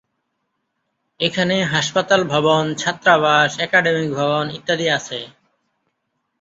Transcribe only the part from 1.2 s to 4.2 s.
এখানে হাসপাতাল ভবন, ছাত্রাবাস, একাডেমিক